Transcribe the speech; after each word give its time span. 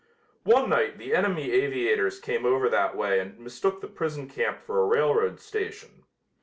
One 0.45 0.67
night 0.67 0.97
the 0.97 1.13
enemy 1.13 1.51
aviators 1.51 2.19
came 2.19 2.43
over 2.43 2.69
that 2.69 2.97
way 2.97 3.19
and 3.19 3.37
mistook 3.39 3.81
the 3.81 3.87
prison 3.87 4.27
camp 4.27 4.59
for 4.63 4.81
a 4.81 4.87
railroad 4.87 5.39
station. 5.39 6.05